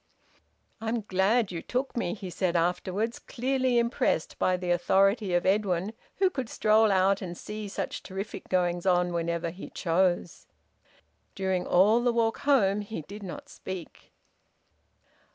"I'm 0.81 1.01
glad 1.01 1.51
you 1.51 1.61
took 1.61 1.95
me," 1.95 2.15
he 2.15 2.31
said 2.31 2.55
afterwards, 2.55 3.19
clearly 3.19 3.77
impressed 3.77 4.39
by 4.39 4.57
the 4.57 4.71
authority 4.71 5.35
of 5.35 5.45
Edwin, 5.45 5.93
who 6.15 6.31
could 6.31 6.49
stroll 6.49 6.91
out 6.91 7.21
and 7.21 7.37
see 7.37 7.67
such 7.67 8.01
terrific 8.01 8.49
goings 8.49 8.87
on 8.87 9.13
whenever 9.13 9.51
he 9.51 9.69
chose. 9.69 10.47
During 11.35 11.67
all 11.67 12.01
the 12.01 12.11
walk 12.11 12.39
home 12.39 12.81
he 12.81 13.03
did 13.03 13.21
not 13.21 13.47
speak. 13.47 14.11